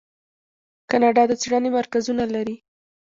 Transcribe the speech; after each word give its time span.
کاناډا 0.89 1.23
د 1.27 1.31
څیړنې 1.41 1.69
مرکزونه 1.77 2.23
لري. 2.35 2.55